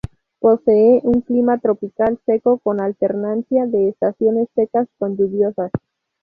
[0.39, 5.69] Posee un clima tropical seco con alternancia de estaciones secas con lluviosas.